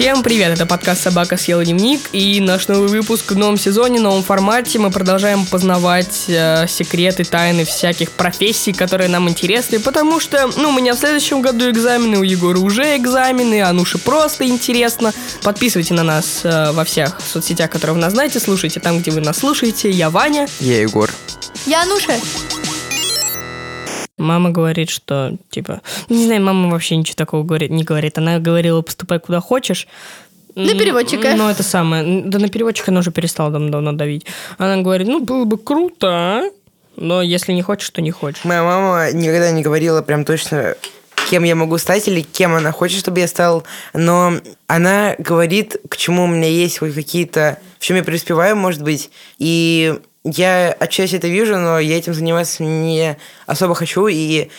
[0.00, 4.22] Всем привет, это подкаст «Собака съела дневник» и наш новый выпуск в новом сезоне, новом
[4.22, 4.78] формате.
[4.78, 10.72] Мы продолжаем познавать э, секреты, тайны всяких профессий, которые нам интересны, потому что, ну, у
[10.72, 15.12] меня в следующем году экзамены, у Егора уже экзамены, а Ануше просто интересно.
[15.42, 19.20] Подписывайте на нас э, во всех соцсетях, которые вы нас знаете, слушайте там, где вы
[19.20, 19.90] нас слушаете.
[19.90, 20.48] Я Ваня.
[20.60, 21.10] Я Егор.
[21.66, 22.14] Я Ануша.
[24.20, 28.18] Мама говорит, что, типа, не знаю, мама вообще ничего такого говорит, не говорит.
[28.18, 29.88] Она говорила, поступай куда хочешь.
[30.54, 31.34] На переводчика.
[31.36, 32.22] Ну, это самое.
[32.22, 34.26] Да на переводчика она уже перестала давно давить.
[34.58, 36.42] Она говорит, ну, было бы круто, а?
[36.96, 38.44] но если не хочешь, то не хочешь.
[38.44, 40.76] Моя мама никогда не говорила прям точно,
[41.30, 44.34] кем я могу стать или кем она хочет, чтобы я стал, но
[44.66, 49.10] она говорит, к чему у меня есть хоть какие-то, в чем я преуспеваю, может быть,
[49.38, 53.16] и я отчасти это вижу, но я этим заниматься не
[53.46, 54.50] особо хочу, и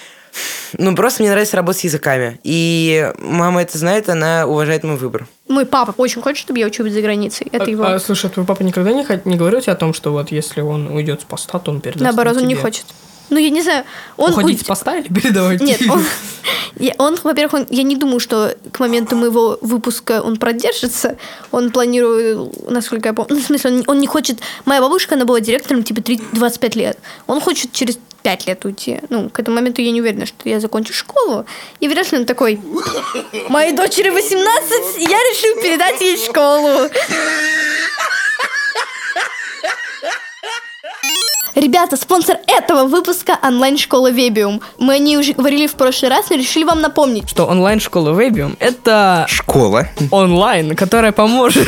[0.77, 2.39] ну, просто мне нравится работать с языками.
[2.43, 5.27] И мама это знает, она уважает мой выбор.
[5.47, 7.48] Мой папа очень хочет, чтобы я училась за границей.
[7.51, 7.84] Это а, его.
[7.84, 10.62] А, слушай, а твой папа никогда не, не говорил тебе о том, что вот если
[10.62, 12.49] он уйдет с поста, то он передаст Наоборот, он тебе?
[12.49, 12.85] не хочет.
[13.32, 13.85] Ну, я не знаю.
[14.18, 15.62] Он Уходить уйд- с поста или передавать?
[15.62, 16.04] Нет, он,
[16.79, 21.18] я- он, во-первых, он, я не думаю, что к моменту моего выпуска он продержится.
[21.51, 24.40] Он планирует, насколько я помню, ну, в смысле, он, он не хочет...
[24.65, 26.99] Моя бабушка, она была директором типа 3 25 лет.
[27.26, 28.99] Он хочет через 5 лет уйти.
[29.10, 31.45] Ну, к этому моменту я не уверена, что я закончу школу.
[31.79, 32.60] И вряд ли он такой,
[33.49, 36.90] моей дочери 18, я решил передать ей школу.
[41.55, 44.62] Ребята, спонсор этого выпуска онлайн-школа Вебиум.
[44.77, 47.30] Мы о ней уже говорили в прошлый раз, но решили вам напомнить.
[47.30, 49.88] Что онлайн-школа Webium– это Школа.
[50.12, 51.68] онлайн, которая поможет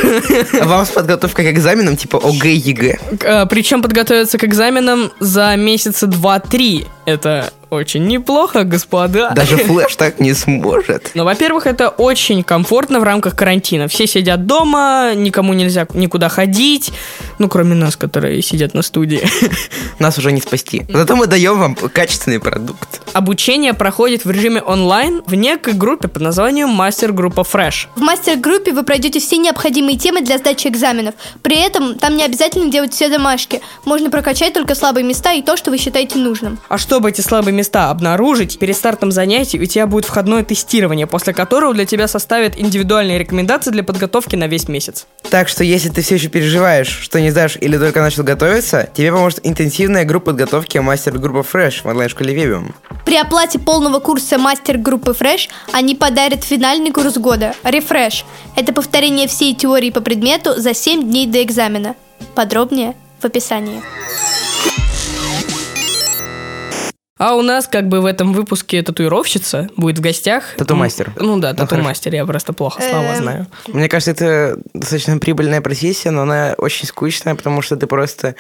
[0.60, 3.48] А вам с подготовкой к экзаменам типа ОГЭ, ЕГЭ.
[3.50, 6.88] Причем подготовиться к экзаменам за месяца 2-3.
[7.06, 9.32] Это очень неплохо, господа.
[9.32, 11.12] Даже Флеш так не сможет.
[11.14, 13.88] Ну, во-первых, это очень комфортно в рамках карантина.
[13.88, 16.92] Все сидят дома, никому нельзя никуда ходить.
[17.40, 19.28] Ну, кроме нас, которые сидят на студии.
[20.00, 20.86] Нас уже не спасти.
[20.90, 23.02] Зато мы даем вам качественный продукт.
[23.14, 27.88] Обучение проходит в режиме онлайн в некой группе под названием Мастер-группа Fresh.
[27.96, 31.16] В мастер-группе вы пройдете все необходимые темы для сдачи экзаменов.
[31.42, 33.62] При этом там не обязательно делать все домашки.
[33.86, 36.60] Можно прокачать только слабые места и то, что вы считаете нужным.
[36.70, 41.34] А чтобы эти слабые места обнаружить, перед стартом занятий у тебя будет входное тестирование, после
[41.34, 45.08] которого для тебя составят индивидуальные рекомендации для подготовки на весь месяц.
[45.30, 49.12] Так что если ты все еще переживаешь, что не сдашь или только начал готовиться, тебе
[49.12, 52.74] поможет интенсивная группа подготовки мастер-группа Fresh в онлайн-школе Вебиум.
[53.06, 58.24] При оплате полного курса мастер-группы Fresh они подарят финальный курс года– Refresh.
[58.56, 61.96] Это повторение всей теории по предмету за 7 дней до экзамена.
[62.36, 63.82] Подробнее в описании.
[67.18, 70.56] А у нас как бы в этом выпуске татуировщица будет в гостях.
[70.58, 71.14] Тату-мастер.
[71.16, 73.16] Ну да, Ну, тату-мастер, я просто плохо слова Эм.
[73.16, 73.48] знаю.
[73.68, 78.36] Мне кажется, это достаточно прибыльная профессия, но она очень скучная, потому что ты просто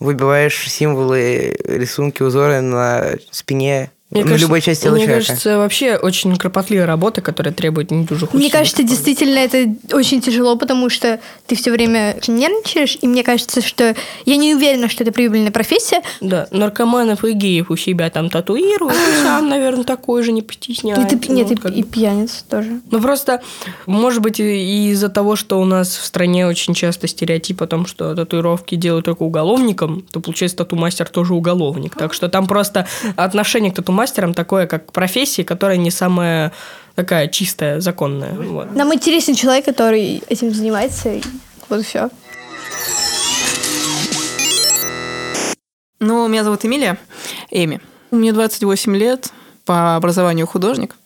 [0.00, 5.26] выбиваешь символы, рисунки, узоры на спине, Мне кажется- любой части тела Мне человека.
[5.28, 8.50] кажется, вообще очень кропотливая работа, которая требует недюжих Мне усилий.
[8.50, 13.94] кажется, действительно это очень тяжело, потому что ты все время нервничаешь, и мне кажется, что
[14.26, 16.02] я не уверена, что это прибыльная профессия.
[16.20, 20.44] Да, наркоманов и геев у себя там татуируют, и сам, наверное, такой же не И
[20.44, 21.06] постесняется.
[21.16, 22.80] ты- нет, Ну, и, как и пьяниц тоже.
[22.90, 23.40] Ну, просто,
[23.86, 27.86] может быть, и из-за того, что у нас в стране очень часто стереотип о том,
[27.86, 31.94] что татуировки делают только уголовникам, то, получается, тату-мастер тоже уголовник.
[31.96, 36.52] Так что там просто отношение к тату-мастерам такое, как к профессии, которая не самая
[36.94, 38.32] такая чистая, законная.
[38.32, 38.74] Вот.
[38.74, 41.22] Нам интересен человек, который этим занимается, и
[41.68, 42.10] вот все.
[46.00, 46.98] Ну, меня зовут Эмилия,
[47.50, 47.80] Эми.
[48.10, 49.30] Мне 28 лет,
[49.66, 50.96] по образованию художник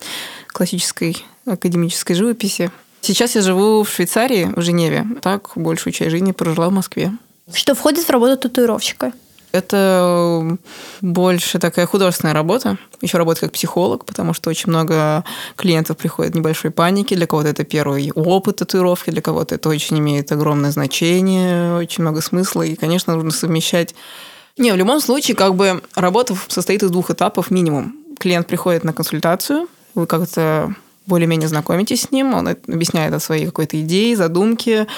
[0.48, 2.70] классической академической живописи.
[3.00, 5.04] Сейчас я живу в Швейцарии, в Женеве.
[5.20, 7.12] Так, большую часть жизни прожила в Москве.
[7.52, 9.12] Что входит в работу татуировщика?
[9.54, 10.58] Это
[11.00, 12.76] больше такая художественная работа.
[13.00, 15.22] Еще работа как психолог, потому что очень много
[15.54, 17.14] клиентов приходит в небольшой паники.
[17.14, 22.20] Для кого-то это первый опыт татуировки, для кого-то это очень имеет огромное значение, очень много
[22.20, 22.62] смысла.
[22.62, 23.94] И, конечно, нужно совмещать
[24.56, 27.96] не, в любом случае, как бы работа состоит из двух этапов минимум.
[28.18, 30.74] Клиент приходит на консультацию, вы как-то
[31.06, 34.88] более-менее знакомитесь с ним, он объясняет о своей какой-то идее, задумке,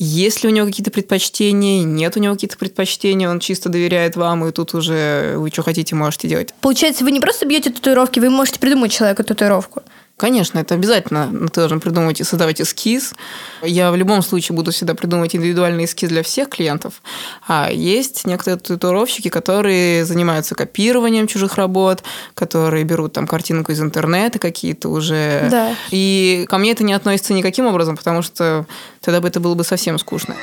[0.00, 4.46] есть ли у него какие-то предпочтения, нет у него каких-то предпочтений, он чисто доверяет вам,
[4.46, 6.54] и тут уже вы что хотите, можете делать.
[6.62, 9.82] Получается, вы не просто бьете татуировки, вы можете придумать человеку татуировку.
[10.20, 11.30] Конечно, это обязательно.
[11.32, 13.14] Ну, ты должен придумать и создавать эскиз.
[13.62, 17.00] Я в любом случае буду всегда придумывать индивидуальный эскиз для всех клиентов.
[17.48, 22.02] А есть некоторые татуировщики, которые занимаются копированием чужих работ,
[22.34, 25.48] которые берут там картинку из интернета какие-то уже.
[25.50, 25.74] Да.
[25.90, 28.66] И ко мне это не относится никаким образом, потому что
[29.00, 30.36] тогда бы это было бы совсем скучно.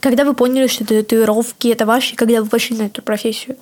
[0.00, 3.56] Когда вы поняли, что татуировки это ваши, когда вы пошли на эту профессию?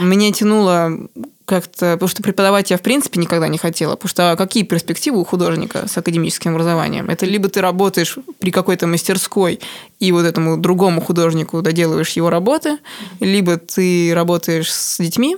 [0.00, 1.08] Меня тянуло
[1.44, 1.94] как-то...
[1.94, 3.96] Потому что преподавать я, в принципе, никогда не хотела.
[3.96, 7.10] Потому что какие перспективы у художника с академическим образованием?
[7.10, 9.60] Это либо ты работаешь при какой-то мастерской
[9.98, 12.78] и вот этому другому художнику доделываешь его работы,
[13.20, 15.36] либо ты работаешь с детьми,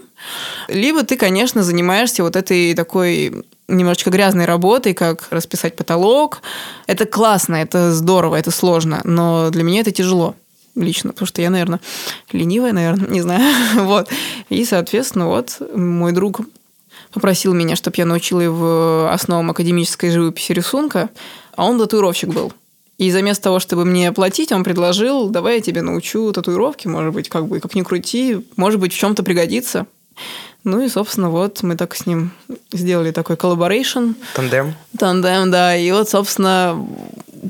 [0.68, 6.42] либо ты, конечно, занимаешься вот этой такой немножечко грязной работой, как расписать потолок.
[6.86, 10.34] Это классно, это здорово, это сложно, но для меня это тяжело
[10.76, 11.80] лично, потому что я, наверное,
[12.32, 13.54] ленивая, наверное, не знаю.
[13.84, 14.08] вот.
[14.48, 16.40] И, соответственно, вот мой друг
[17.12, 21.10] попросил меня, чтобы я научила его основам академической живописи рисунка,
[21.56, 22.52] а он татуировщик был.
[22.98, 27.28] И заместо того, чтобы мне платить, он предложил, давай я тебе научу татуировки, может быть,
[27.28, 29.86] как бы, как ни крути, может быть, в чем-то пригодится.
[30.62, 32.30] Ну и, собственно, вот мы так с ним
[32.72, 34.12] сделали такой collaboration.
[34.34, 34.74] Тандем.
[34.98, 35.76] Тандем, да.
[35.76, 36.86] И вот, собственно,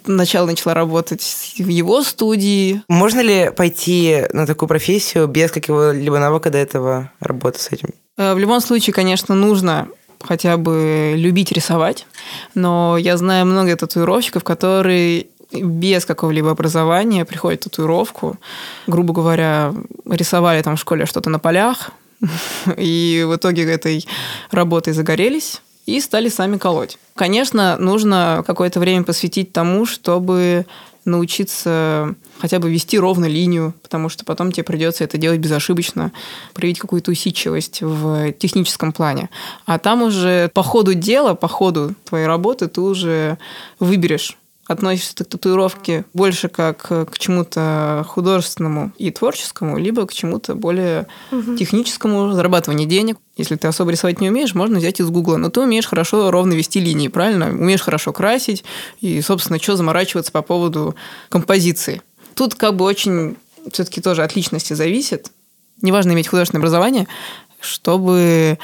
[0.07, 2.83] начало начала работать в его студии.
[2.89, 7.91] Можно ли пойти на такую профессию без какого-либо навыка до этого работы с этим?
[8.17, 9.89] Э, в любом случае, конечно, нужно
[10.21, 12.07] хотя бы любить рисовать,
[12.55, 18.39] но я знаю много татуировщиков, которые без какого-либо образования приходят в татуировку,
[18.87, 19.75] грубо говоря,
[20.09, 21.91] рисовали там в школе что-то на полях,
[22.77, 24.07] и в итоге этой
[24.51, 26.99] работой загорелись, и стали сами колоть.
[27.15, 30.67] Конечно, нужно какое-то время посвятить тому, чтобы
[31.05, 36.13] научиться хотя бы вести ровно линию, потому что потом тебе придется это делать безошибочно,
[36.55, 39.29] проявить какую-то усидчивость в техническом плане.
[39.67, 43.39] А там уже по ходу дела, по ходу твоей работы ты уже
[43.79, 51.07] выберешь, относишься к татуировке больше как к чему-то художественному и творческому, либо к чему-то более
[51.31, 51.57] угу.
[51.57, 53.19] техническому, зарабатыванию денег.
[53.37, 55.37] Если ты особо рисовать не умеешь, можно взять из Гугла.
[55.37, 57.49] Но ты умеешь хорошо ровно вести линии, правильно?
[57.51, 58.65] Умеешь хорошо красить.
[59.01, 60.95] И, собственно, что заморачиваться по поводу
[61.29, 62.01] композиции.
[62.35, 63.37] Тут как бы очень
[63.73, 65.31] все-таки тоже от личности зависит.
[65.83, 67.07] Неважно иметь художественное образование,
[67.61, 68.59] чтобы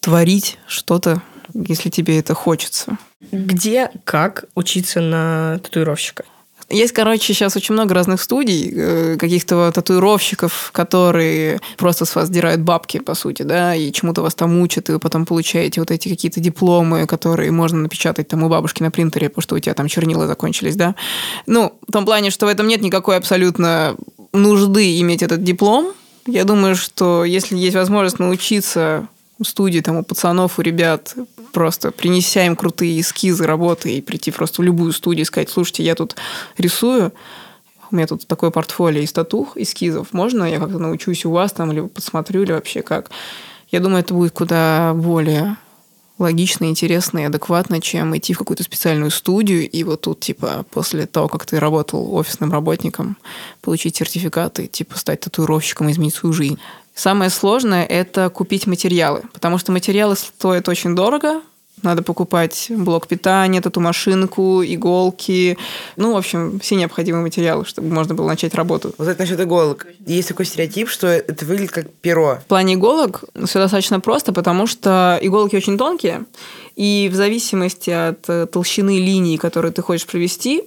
[0.00, 1.22] творить что-то
[1.54, 2.98] если тебе это хочется.
[3.32, 6.24] Где, как учиться на татуировщика?
[6.70, 12.62] Есть, короче, сейчас очень много разных студий, э, каких-то татуировщиков, которые просто с вас дирают
[12.62, 16.08] бабки, по сути, да, и чему-то вас там учат, и вы потом получаете вот эти
[16.08, 19.88] какие-то дипломы, которые можно напечатать там у бабушки на принтере, потому что у тебя там
[19.88, 20.94] чернила закончились, да.
[21.46, 23.94] Ну, в том плане, что в этом нет никакой абсолютно
[24.32, 25.92] нужды иметь этот диплом.
[26.26, 29.06] Я думаю, что если есть возможность научиться
[29.42, 31.16] студии, там, у пацанов, у ребят,
[31.52, 35.82] просто принеся им крутые эскизы работы и прийти просто в любую студию и сказать, слушайте,
[35.82, 36.16] я тут
[36.56, 37.12] рисую,
[37.90, 41.72] у меня тут такое портфолио из татух, эскизов, можно я как-то научусь у вас там,
[41.72, 43.10] либо посмотрю, или вообще как?
[43.70, 45.56] Я думаю, это будет куда более
[46.18, 51.06] логично, интересно и адекватно, чем идти в какую-то специальную студию и вот тут, типа, после
[51.06, 53.16] того, как ты работал офисным работником,
[53.60, 56.58] получить сертификаты, типа, стать татуировщиком, изменить свою жизнь.
[56.94, 61.40] Самое сложное– это купить материалы, потому что материалы стоят очень дорого,
[61.82, 65.58] надо покупать блок питания, тату-машинку, иголки.
[65.96, 68.94] Ну, в общем, все необходимые материалы, чтобы можно было начать работу.
[68.96, 69.86] Вот это насчет иголок.
[70.06, 72.36] Есть такой стереотип, что это выглядит как перо.
[72.36, 76.24] В плане иголок все достаточно просто, потому что иголки очень тонкие,
[76.74, 80.64] и в зависимости от э, толщины линии, которую ты хочешь провести,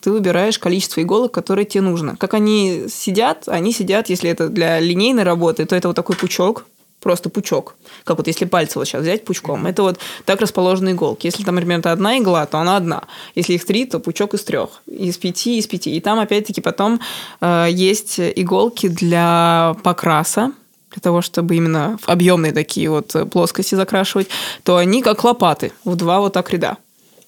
[0.00, 2.16] ты выбираешь количество иголок, которые тебе нужно.
[2.16, 3.48] Как они сидят?
[3.48, 6.64] Они сидят, если это для линейной работы, то это вот такой пучок,
[7.00, 7.74] просто пучок.
[8.04, 11.26] Как вот если пальцы вот сейчас взять пучком, это вот так расположены иголки.
[11.26, 13.02] Если там, например, это одна игла, то она одна.
[13.34, 14.82] Если их три, то пучок из трех.
[14.86, 15.96] Из пяти, из пяти.
[15.96, 17.00] И там, опять-таки, потом
[17.40, 20.52] э, есть иголки для покраса,
[20.92, 24.28] для того, чтобы именно объемные такие вот плоскости закрашивать,
[24.62, 26.76] то они как лопаты в два вот так ряда.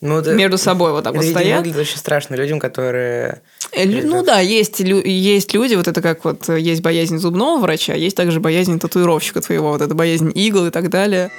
[0.00, 1.58] Ну, это, между собой вот так вот стоят.
[1.58, 3.42] выглядит очень страшно людям, которые...
[3.72, 8.16] Э, ну да, есть, есть люди, вот это как вот есть боязнь зубного врача, есть
[8.16, 11.30] также боязнь татуировщика твоего, вот это боязнь игл и так далее.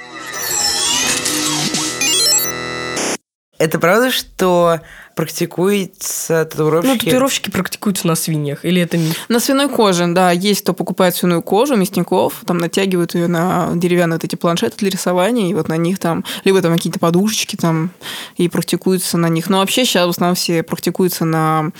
[3.58, 4.80] Это правда, что
[5.14, 6.92] практикуется татуировщики?
[6.92, 9.16] Ну, татуировщики практикуются на свиньях, или это миф?
[9.28, 10.30] На свиной коже, да.
[10.30, 14.90] Есть кто покупает свиную кожу, мясников, там натягивают ее на деревянные вот эти планшеты для
[14.90, 17.90] рисования, и вот на них там, либо там какие-то подушечки там,
[18.36, 19.48] и практикуются на них.
[19.48, 21.72] Но вообще сейчас в основном все практикуются на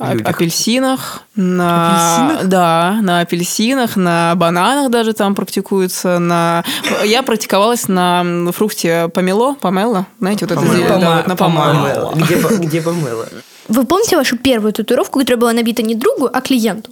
[0.00, 0.26] людях.
[0.28, 6.18] апельсинах, на да, на апельсинах, на бананах даже там практикуются.
[6.18, 6.64] На
[7.04, 10.76] я практиковалась на фрукте помело, помело, знаете, вот это Помело.
[10.76, 12.12] зелье, да, на помело.
[12.14, 13.28] Где, где помыла?
[13.68, 16.90] Вы помните вашу первую татуировку, которая была набита не другу, а клиенту?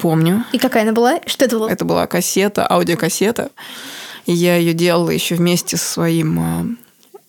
[0.00, 0.44] Помню.
[0.52, 1.20] И какая она была?
[1.26, 1.68] Что это было?
[1.68, 3.50] Это была кассета, аудиокассета.
[4.26, 6.66] И я ее делала еще вместе со своим а,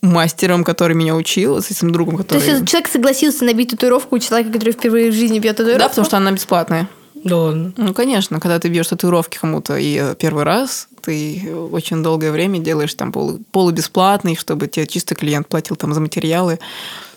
[0.02, 2.48] мастером, который меня учил, с этим другом, То который...
[2.48, 5.84] есть человек согласился набить татуировку у человека, который впервые в жизни бьет татуировку?
[5.84, 6.88] Да, потому что она бесплатная.
[7.24, 7.74] Да ладно.
[7.76, 12.94] Ну, конечно, когда ты бьешь татуировки кому-то и первый раз, ты очень долгое время делаешь
[12.94, 16.60] там полу, полубесплатный, чтобы тебе чисто клиент платил там за материалы.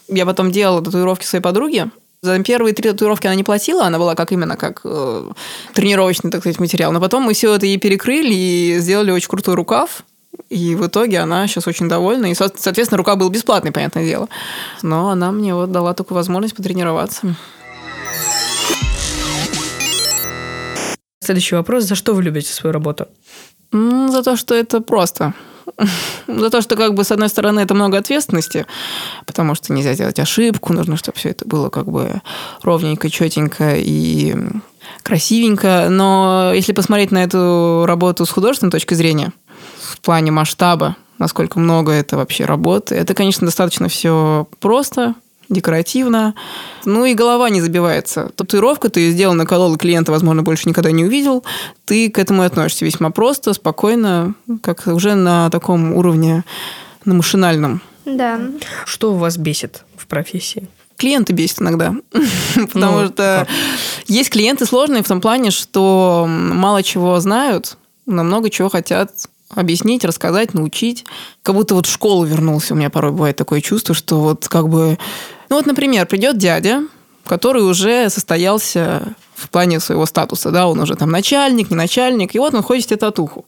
[0.09, 1.91] Я потом делала татуировки своей подруге.
[2.21, 5.31] За первые три татуировки она не платила, она была как именно как э,
[5.75, 6.93] тренировочный, так сказать, материал.
[6.93, 10.05] Но потом мы все это ей перекрыли и сделали очень крутой рукав.
[10.49, 12.31] И в итоге она сейчас очень довольна.
[12.31, 14.29] И, со- соответственно, рука был бесплатный, понятное дело.
[14.83, 17.35] Но она мне вот дала такую возможность потренироваться.
[21.21, 21.85] Следующий вопрос.
[21.85, 23.07] За что вы любите свою работу?
[23.73, 25.35] За то, что это просто.
[26.27, 28.67] За то, что, как бы, с одной стороны, это много ответственности,
[29.27, 32.21] потому что нельзя сделать ошибку, нужно, чтобы все это было как бы
[32.63, 34.35] ровненько, четенько и
[35.05, 35.87] красивенько.
[35.89, 39.33] Но если посмотреть на эту работу с художественной точки зрения,
[39.93, 45.15] в плане масштаба, насколько много это вообще работы, это, конечно, достаточно все просто,
[45.49, 46.35] декоративно.
[46.85, 48.31] Ну и голова не забивается.
[48.37, 51.45] Татуировка, ты ее сделал, наколол, и клиента, возможно, больше никогда не увидел.
[51.85, 56.45] Ты к этому и относишься весьма просто, спокойно, как уже на таком уровне,
[57.05, 57.83] на машинальном.
[58.05, 58.41] Да.
[58.85, 60.69] Что вас бесит в профессии?
[60.97, 61.95] Клиенты бесит иногда.
[62.55, 63.47] Потому Ну, что
[64.07, 69.11] есть клиенты сложные в том плане, что мало чего знают, но много чего хотят
[69.55, 71.05] объяснить, рассказать, научить.
[71.43, 72.75] Как будто вот в школу вернулся.
[72.75, 74.99] У меня порой бывает такое чувство, что вот как бы...
[75.49, 76.83] Ну вот, например, придет дядя,
[77.25, 82.39] который уже состоялся в плане своего статуса, да, он уже там начальник, не начальник, и
[82.39, 83.45] вот он ходит себе татуху.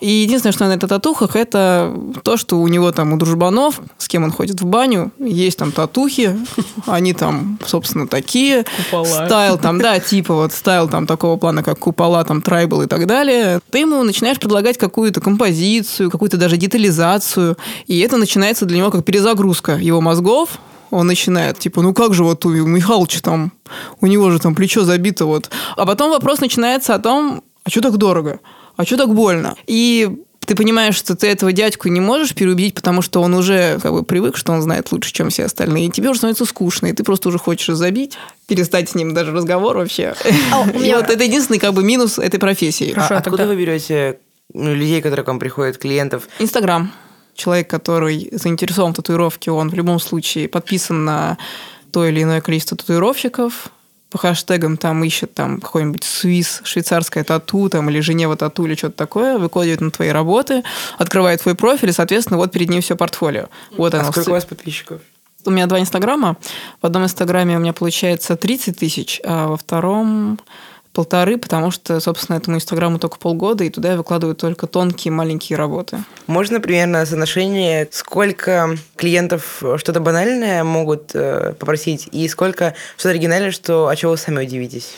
[0.00, 4.08] И единственное, что на этих татухах, это то, что у него там у дружбанов, с
[4.08, 6.36] кем он ходит в баню, есть там татухи,
[6.86, 8.64] они там, собственно, такие.
[8.76, 9.26] Купола.
[9.26, 13.06] Стайл там, да, типа вот стайл там такого плана, как купола, там трайбл и так
[13.06, 13.60] далее.
[13.70, 19.04] Ты ему начинаешь предлагать какую-то композицию, какую-то даже детализацию, и это начинается для него как
[19.04, 20.58] перезагрузка его мозгов,
[20.90, 23.52] он начинает, типа, ну как же вот у Михалыча там,
[24.00, 25.50] у него же там плечо забито вот.
[25.76, 28.40] А потом вопрос начинается о том, а что так дорого?
[28.78, 29.56] А что так больно?
[29.66, 30.08] И
[30.46, 34.04] ты понимаешь, что ты этого дядьку не можешь переубедить, потому что он уже как бы
[34.04, 35.86] привык, что он знает лучше, чем все остальные.
[35.86, 38.16] И тебе уже становится скучно, и ты просто уже хочешь забить,
[38.46, 40.14] перестать с ним даже разговор вообще.
[40.52, 42.92] А, у И меня- вот это единственный как бы минус этой профессии.
[42.92, 44.20] Хорошо, а а откуда вы берете
[44.54, 46.28] ну, людей, которые к вам приходят, клиентов?
[46.38, 46.90] Инстаграм.
[47.34, 51.36] Человек, который заинтересован в татуировке, он в любом случае подписан на
[51.92, 53.68] то или иное количество татуировщиков.
[54.10, 58.96] По хэштегам там ищет там какой-нибудь Свис, швейцарская тату там, или Женева тату или что-то
[58.96, 60.62] такое, выкладывает на твои работы,
[60.96, 63.48] открывает твой профиль, и, соответственно, вот перед ним все портфолио.
[63.76, 64.12] Вот А оно.
[64.12, 65.02] сколько у вас подписчиков?
[65.44, 66.36] У меня два инстаграма.
[66.82, 70.38] В одном инстаграме у меня получается 30 тысяч, а во втором
[70.98, 75.56] полторы, потому что, собственно, этому инстаграму только полгода, и туда я выкладываю только тонкие маленькие
[75.56, 76.02] работы.
[76.26, 83.86] Можно примерно соотношение, сколько клиентов что-то банальное могут э, попросить, и сколько что-то оригинальное, что,
[83.86, 84.90] о чем вы сами удивитесь?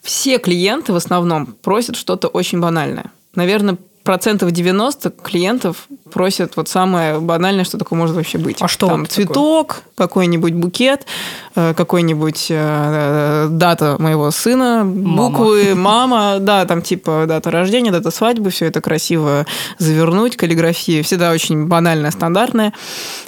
[0.00, 3.06] Все клиенты в основном просят что-то очень банальное.
[3.34, 8.58] Наверное, процентов 90 клиентов просят вот самое банальное, что такое может вообще быть.
[8.60, 9.26] А что Там вот такое?
[9.26, 11.06] цветок, какой-нибудь букет,
[11.54, 18.50] э, какой-нибудь э, дата моего сына, буквы, мама, да, там типа дата рождения, дата свадьбы,
[18.50, 19.46] все это красиво
[19.78, 22.72] завернуть, каллиграфия, всегда очень банальная, стандартная.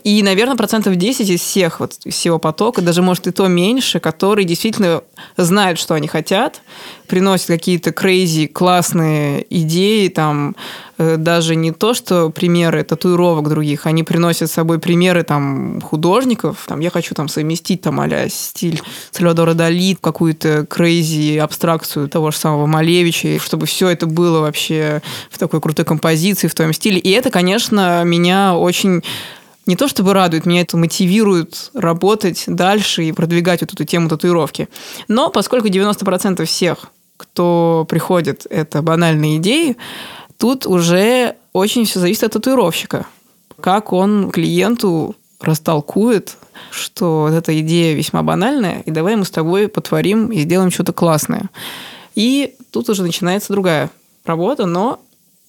[0.02, 4.00] И, наверное, процентов 10 из всех, вот из всего потока, даже, может, и то меньше,
[4.00, 5.02] которые действительно
[5.36, 6.60] знают, что они хотят,
[7.06, 10.56] приносят какие-то crazy, классные идеи, там,
[10.98, 16.80] даже не то, что примеры татуировок других, они приносят с собой примеры там художников, там,
[16.80, 22.66] я хочу там совместить там а стиль Сальвадора Дали, какую-то crazy абстракцию того же самого
[22.66, 26.98] Малевича, чтобы все это было вообще в такой крутой композиции, в твоем стиле.
[26.98, 29.02] И это, конечно, меня очень
[29.66, 34.68] не то чтобы радует, меня это мотивирует работать дальше и продвигать вот эту тему татуировки.
[35.08, 36.86] Но поскольку 90% всех,
[37.16, 39.76] кто приходит, это банальные идеи,
[40.38, 43.06] тут уже очень все зависит от татуировщика.
[43.60, 46.36] Как он клиенту растолкует,
[46.70, 50.92] что вот эта идея весьма банальная, и давай мы с тобой потворим и сделаем что-то
[50.92, 51.50] классное.
[52.14, 53.90] И тут уже начинается другая
[54.24, 55.00] работа, но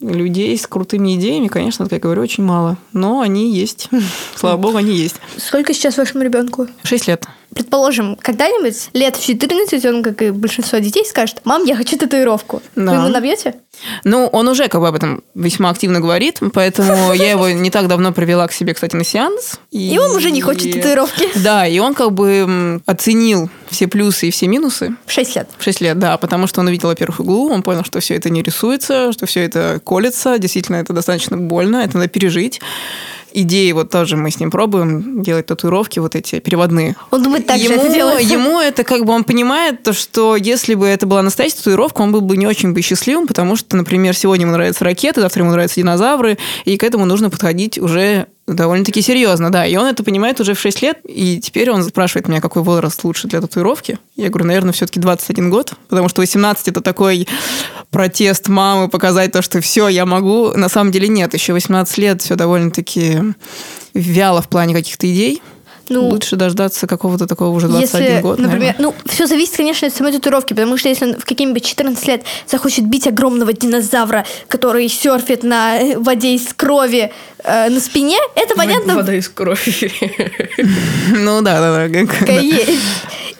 [0.01, 2.77] людей с крутыми идеями, конечно, как я говорю, очень мало.
[2.93, 3.89] Но они есть.
[4.35, 5.15] Слава богу, они есть.
[5.37, 6.67] Сколько сейчас вашему ребенку?
[6.83, 7.25] Шесть лет.
[7.55, 12.61] Предположим, когда-нибудь лет в 14 он, как и большинство детей, скажет, мам, я хочу татуировку.
[12.75, 12.91] Да.
[12.91, 13.55] Вы ему набьете?
[14.03, 17.87] Ну, он уже как бы об этом весьма активно говорит, поэтому я его не так
[17.87, 19.59] давно привела к себе, кстати, на сеанс.
[19.71, 21.29] И он уже не хочет татуировки.
[21.45, 24.95] Да, и он как бы оценил все плюсы и все минусы.
[25.05, 25.49] В 6 лет.
[25.57, 28.29] В 6 лет, да, потому что он увидел, во-первых, иглу, он понял, что все это
[28.29, 32.61] не рисуется, что все это колется, действительно, это достаточно больно, это надо пережить.
[33.37, 36.95] Идеи вот тоже мы с ним пробуем делать татуировки вот эти переводные.
[37.11, 38.33] Он думает, так же ему, это делается.
[38.33, 42.13] ему это как бы он понимает то, что если бы это была настоящая татуировка, он
[42.13, 45.51] был бы не очень бы счастливым, потому что, например, сегодня ему нравятся ракеты, завтра ему
[45.51, 49.65] нравятся динозавры, и к этому нужно подходить уже довольно-таки серьезно, да.
[49.65, 53.03] И он это понимает уже в 6 лет, и теперь он спрашивает меня, какой возраст
[53.03, 53.97] лучше для татуировки.
[54.15, 57.27] Я говорю, наверное, все-таки 21 год, потому что 18 это такой
[57.89, 60.51] протест мамы, показать то, что все, я могу.
[60.51, 63.19] На самом деле нет, еще 18 лет все довольно-таки
[63.93, 65.41] вяло в плане каких-то идей.
[65.89, 68.93] Ну, Лучше дождаться какого-то такого уже 21 если, год, например, наверное.
[69.05, 72.23] ну, все зависит, конечно, от самой татуировки, потому что если он в какие-нибудь 14 лет
[72.47, 77.11] захочет бить огромного динозавра, который серфит на э, воде из крови
[77.43, 79.91] э, на спине, это понятно, Вода из крови.
[81.11, 82.35] Ну да, да, да.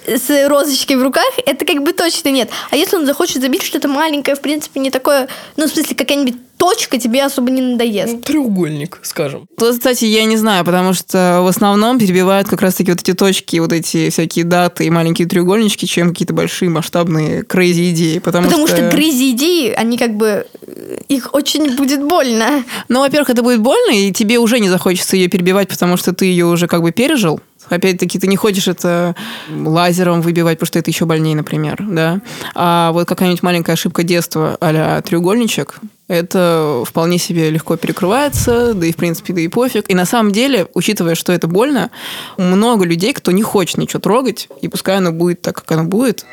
[0.08, 2.50] С розочкой в руках, это как бы точно нет.
[2.72, 6.36] А если он захочет забить что-то маленькое, в принципе, не такое, ну, в смысле, какая-нибудь
[6.58, 8.14] точка тебе особо не надоест.
[8.14, 9.48] Ну, Треугольник, скажем.
[9.58, 13.74] Кстати, я не знаю, потому что в основном перебивают как раз-таки вот эти точки, вот
[13.74, 18.20] эти всякие даты и маленькие треугольнички, чем какие-то большие масштабные крейзи идеи.
[18.20, 22.64] Потому, Потому что грызи идеи, они как бы, э, их очень будет больно.
[22.88, 26.26] Ну, во-первых, это будет больно, и тебе уже не захочется ее перебивать, потому что ты
[26.26, 27.40] ее уже как бы пережил.
[27.70, 29.16] Опять-таки, ты не хочешь это
[29.50, 32.22] лазером выбивать, потому что это еще больнее, например, да.
[32.54, 38.92] А вот какая-нибудь маленькая ошибка детства а треугольничек, это вполне себе легко перекрывается, да и,
[38.92, 39.90] в принципе, да и пофиг.
[39.90, 41.90] И на самом деле, учитывая, что это больно,
[42.38, 46.26] много людей, кто не хочет ничего трогать, и пускай оно будет так, как оно будет.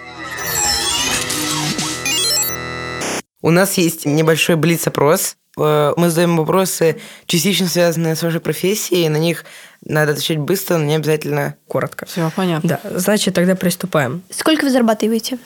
[3.40, 5.36] У нас есть небольшой блиц-опрос.
[5.58, 9.08] Э, Мы задаем вопросы, частично связанные с вашей профессией.
[9.08, 9.44] На них
[9.84, 11.56] надо отвечать быстро, но не обязательно.
[11.68, 12.06] Коротко.
[12.06, 12.80] Все понятно.
[12.82, 14.22] Да, значит, тогда приступаем.
[14.30, 15.38] Сколько вы зарабатываете?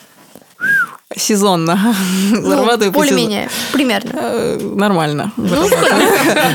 [1.15, 1.95] Сезонно.
[2.31, 4.11] Ну, Зарабатываю более-менее, примерно.
[4.13, 5.31] Э, Нормально.
[5.37, 5.47] Ну,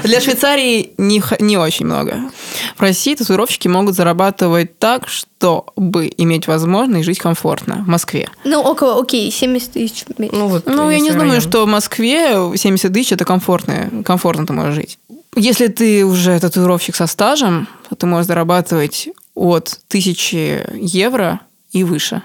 [0.04, 2.30] Для Швейцарии не, не очень много.
[2.76, 8.28] В России татуировщики могут зарабатывать так, чтобы иметь возможность жить комфортно в Москве.
[8.44, 10.04] Ну, около, окей, 70 тысяч.
[10.04, 10.34] в месяц.
[10.36, 14.52] Ну, вот, Ну, я не думаю, что в Москве 70 тысяч это комфортно, комфортно ты
[14.52, 14.98] можешь жить.
[15.34, 21.40] Если ты уже татуировщик со стажем, то ты можешь зарабатывать от 1000 евро
[21.72, 22.22] и выше.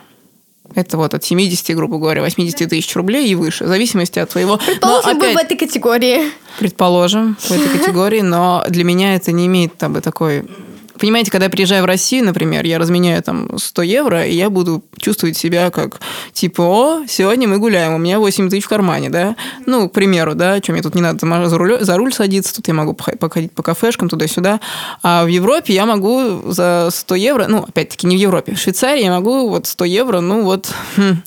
[0.75, 4.53] Это вот от 70, грубо говоря, 80 тысяч рублей и выше, в зависимости от твоего...
[4.53, 6.19] Но Предположим, вы опять- в этой категории.
[6.59, 10.45] Предположим, в этой категории, но для меня это не имеет там, такой...
[10.99, 14.83] Понимаете, когда я приезжаю в Россию, например, я разменяю там 100 евро, и я буду
[14.99, 15.99] чувствовать себя как,
[16.33, 19.35] типа, о, сегодня мы гуляем, у меня 8 тысяч в кармане, да?
[19.65, 22.67] Ну, к примеру, да, что мне тут не надо за, руль, за руль садиться, тут
[22.67, 24.59] я могу пох- походить по кафешкам туда-сюда.
[25.03, 29.03] А в Европе я могу за 100 евро, ну, опять-таки, не в Европе, в Швейцарии
[29.03, 31.17] я могу вот 100 евро, ну, вот, хм,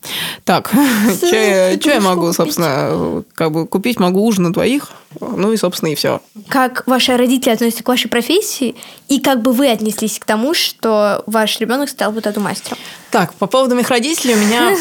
[0.44, 0.70] так,
[1.16, 5.94] что я могу, собственно, как бы купить могу ужин на двоих, ну и, собственно, и
[5.94, 6.20] все.
[6.48, 8.76] Как ваши родители относятся к вашей профессии,
[9.08, 12.78] и как бы вы отнеслись к тому, что ваш ребенок стал вот этим мастером?
[13.10, 14.74] Так, по поводу моих родителей, у меня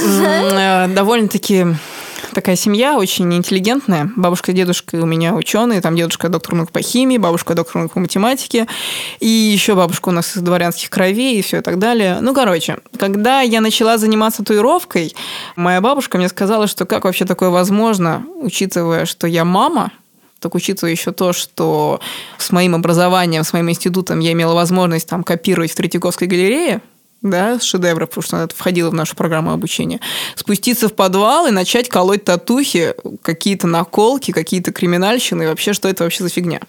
[0.88, 1.66] э, довольно-таки
[2.34, 4.10] такая семья очень интеллигентная.
[4.16, 7.92] Бабушка и дедушка у меня ученые, там дедушка доктор наук по химии, бабушка доктор наук
[7.92, 8.68] по математике,
[9.20, 12.20] и еще бабушка у нас из дворянских кровей и все и так далее.
[12.22, 15.14] Ну, короче, когда я начала заниматься татуировкой,
[15.58, 19.92] моя бабушка мне сказала, что как вообще такое возможно, учитывая, что я мама,
[20.40, 22.00] так учитывая еще то, что
[22.38, 26.82] с моим образованием, с моим институтом я имела возможность там копировать в Третьяковской галерее,
[27.22, 30.00] да, с шедевров, потому что это входило в нашу программу обучения,
[30.36, 36.04] спуститься в подвал и начать колоть татухи, какие-то наколки, какие-то криминальщины, и вообще, что это
[36.06, 36.62] вообще за фигня.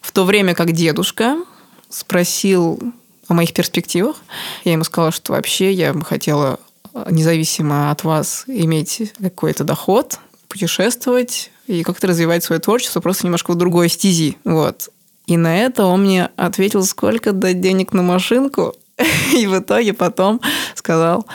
[0.00, 1.38] В то время как дедушка
[1.88, 2.80] спросил
[3.28, 4.16] о моих перспективах,
[4.64, 6.60] я ему сказала, что вообще я бы хотела
[7.10, 13.56] независимо от вас иметь какой-то доход, путешествовать и как-то развивать свое творчество просто немножко в
[13.56, 14.36] другой стези.
[14.44, 14.88] Вот.
[15.26, 18.74] И на это он мне ответил, сколько дать денег на машинку.
[19.36, 20.40] И в итоге потом
[20.74, 21.26] сказал,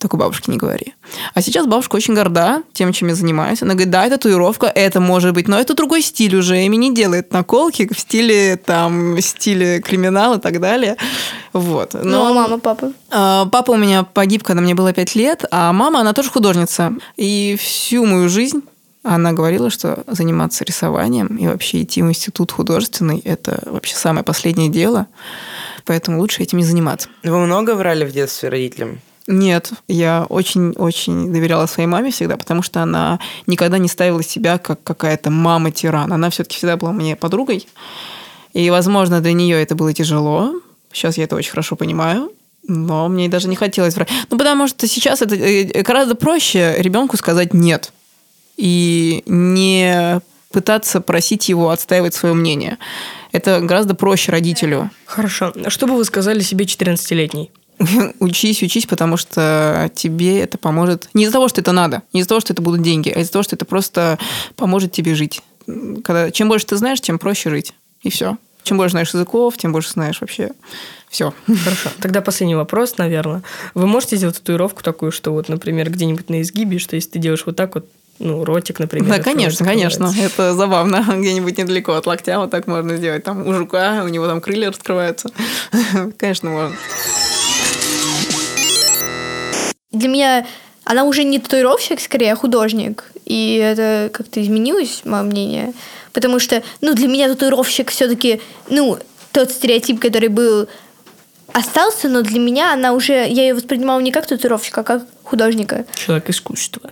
[0.00, 0.94] только бабушке не говори.
[1.34, 3.60] А сейчас бабушка очень горда тем, чем я занимаюсь.
[3.60, 6.66] Она говорит, да, это татуировка, это может быть, но это другой стиль уже.
[6.66, 10.96] Эми не делает наколки в стиле, там, в стиле криминала и так далее.
[11.52, 11.92] Вот.
[11.92, 12.92] Ну, а мама, папа?
[13.10, 16.94] А, Папа у меня погиб, когда мне было 5 лет, а мама, она тоже художница.
[17.16, 18.62] И всю мою жизнь
[19.02, 24.68] она говорила, что заниматься рисованием и вообще идти в институт художественный– это вообще самое последнее
[24.68, 25.06] дело.
[25.86, 27.08] поэтому лучше этим не заниматься.
[27.22, 29.00] Вы много врали в детстве родителям?
[29.26, 34.82] Нет, я очень-очень доверяла своей маме всегда, потому что она никогда не ставила себя как
[34.82, 36.12] какая-то мама-тиран.
[36.12, 37.66] Она все-таки всегда была мне подругой.
[38.52, 40.60] И, возможно, для нее это было тяжело.
[40.92, 42.32] Сейчас я это очень хорошо понимаю.
[42.66, 44.08] Но мне даже не хотелось врать.
[44.30, 47.92] Ну, потому что сейчас это э, гораздо проще ребенку сказать нет.
[48.60, 50.20] И не
[50.52, 52.76] пытаться просить его отстаивать свое мнение.
[53.32, 54.90] Это гораздо проще родителю.
[55.06, 55.54] Хорошо.
[55.68, 57.50] Что бы вы сказали себе 14-летней?
[58.20, 61.08] учись, учись, потому что тебе это поможет.
[61.14, 63.32] Не из-за того, что это надо, не из-за того, что это будут деньги, а из-за
[63.32, 64.18] того, что это просто
[64.56, 65.40] поможет тебе жить.
[66.04, 67.72] Когда, чем больше ты знаешь, тем проще жить.
[68.02, 68.36] И все.
[68.62, 70.50] Чем больше знаешь языков, тем больше знаешь вообще
[71.08, 71.32] все.
[71.46, 71.90] Хорошо.
[72.00, 73.42] Тогда последний вопрос, наверное.
[73.74, 77.42] Вы можете сделать татуировку такую, что вот, например, где-нибудь на изгибе, что если ты делаешь
[77.46, 77.88] вот так вот,
[78.20, 79.16] ну, ротик, например.
[79.16, 80.12] Да, конечно, конечно.
[80.20, 81.02] Это забавно.
[81.16, 83.24] Где-нибудь недалеко от локтя вот так можно сделать.
[83.24, 85.30] Там у жука, у него там крылья раскрываются.
[86.18, 86.76] Конечно, можно.
[89.90, 90.46] Для меня
[90.84, 93.04] она уже не татуировщик, скорее, а художник.
[93.24, 95.72] И это как-то изменилось, мое мнение.
[96.12, 98.98] Потому что, ну, для меня татуировщик все-таки, ну,
[99.32, 100.68] тот стереотип, который был,
[101.54, 105.86] остался, но для меня она уже, я ее воспринимала не как татуировщика, а как художника.
[105.94, 106.90] Человек искусства.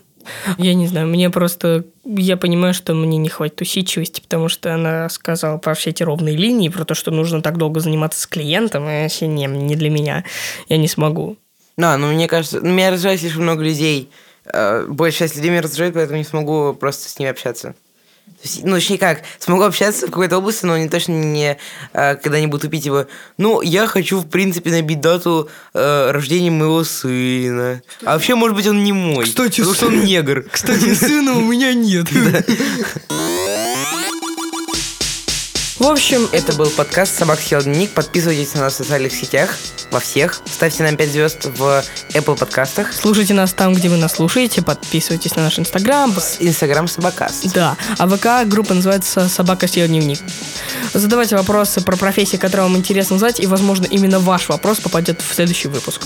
[0.59, 1.85] Я не знаю, мне просто...
[2.05, 6.37] Я понимаю, что мне не хватит усидчивости, потому что она сказала про все эти ровные
[6.37, 9.91] линии, про то, что нужно так долго заниматься с клиентом, и вообще не, не для
[9.91, 10.25] меня.
[10.69, 11.37] Я не смогу.
[11.77, 14.11] Да, ну мне кажется, ну, меня раздражает слишком много людей.
[14.47, 17.75] Э, большая часть людей меня раздражает, поэтому не смогу просто с ними общаться.
[18.43, 21.59] Есть, ну, точнее как, смогу общаться в какой-то области, но не точно не
[21.93, 23.07] э, когда-нибудь тупить его.
[23.37, 27.83] Ну, я хочу, в принципе, набить дату э, рождения моего сына.
[28.05, 29.25] А вообще, может быть, он не мой.
[29.25, 30.45] Кстати, потому что он негр.
[30.51, 32.09] Кстати, сына у меня нет.
[35.79, 37.93] В общем, Это был подкаст «Собак съел дневник».
[37.93, 39.57] Подписывайтесь на нас в социальных сетях,
[39.93, 40.41] во всех.
[40.45, 42.93] Ставьте нам 5 звезд в Apple подкастах.
[42.93, 46.13] слушайте нас там, где вы нас слушаете, подписывайтесь на наш инстаграм.
[46.41, 47.53] Инстаграм Собакаст.
[47.53, 50.19] Да, а ВК группа называется «Собака съел дневник».
[50.95, 55.33] Задавайте вопросы про профессии, которые вам интересно знать, и, возможно, именно ваш вопрос попадет в
[55.33, 56.03] следующий выпуск.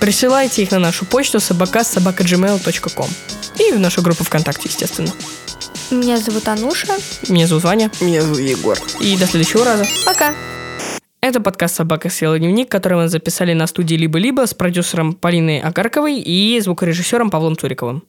[0.00, 3.10] Присылайте их на нашу почту собака.gmail.com
[3.58, 5.12] и в нашу группу ВКонтакте, естественно.
[5.90, 6.94] Меня зовут Ануша.
[7.28, 8.78] Меня зовут Ваня, Меня зовут Егор.
[9.00, 9.84] и до следующего раза.
[10.04, 10.34] Пока.
[11.20, 16.20] Это подкаст «Собака съела дневник», который мы записали на студии «Либо-либо» с продюсером Полиной Агарковой
[16.20, 18.02] и звукорежиссером Павлом Цуриковым.